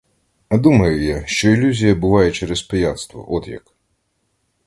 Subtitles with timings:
[0.49, 3.71] А думаю я, що ілюзія буває через пияцтво, от як.